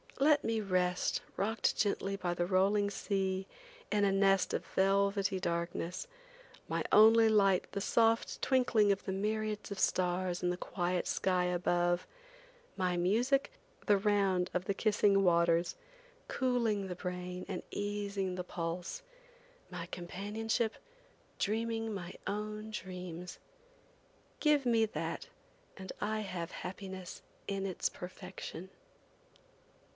Let 0.19 0.43
me 0.43 0.61
rest 0.61 1.21
rocked 1.37 1.75
gently 1.77 2.15
by 2.15 2.33
the 2.33 2.45
rolling 2.47 2.89
sea, 2.91 3.47
in 3.91 4.03
a 4.03 4.11
nest 4.11 4.53
of 4.53 4.65
velvety 4.65 5.39
darkness, 5.39 6.07
my 6.67 6.83
only 6.91 7.27
light 7.29 7.71
the 7.71 7.81
soft 7.81 8.41
twinkling 8.41 8.91
of 8.91 9.03
the 9.05 9.11
myriads 9.11 9.69
of 9.71 9.79
stars 9.79 10.41
in 10.43 10.49
the 10.49 10.57
quiet 10.57 11.05
sky 11.07 11.45
above; 11.45 12.05
my 12.77 12.97
music, 12.97 13.51
the 13.85 13.97
round 13.97 14.49
of 14.55 14.65
the 14.65 14.73
kissing 14.75 15.23
waters, 15.23 15.75
cooling 16.27 16.87
the 16.87 16.95
brain 16.95 17.45
and 17.47 17.61
easing 17.71 18.35
the 18.35 18.43
pulse; 18.43 19.03
my 19.69 19.85
companionship, 19.87 20.75
dreaming 21.39 21.93
my 21.93 22.13
own 22.25 22.71
dreams. 22.71 23.37
Give 24.39 24.65
me 24.65 24.85
that 24.85 25.27
and 25.77 25.91
I 26.01 26.21
have 26.21 26.51
happiness 26.51 27.21
in 27.47 27.65
its 27.67 27.89
perfection. 27.89 28.69